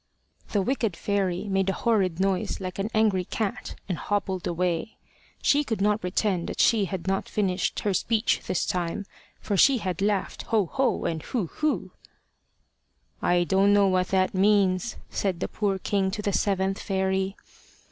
[0.51, 4.97] The wicked fairy made a horrid noise like an angry cat, and hobbled away.
[5.43, 9.05] She could not pretend that she had not finished her speech this time,
[9.41, 11.05] for she had laughed Ho, ho!
[11.05, 11.91] and Hu, hu!
[13.21, 17.35] "I don't know what that means," said the poor king to the seventh fairy.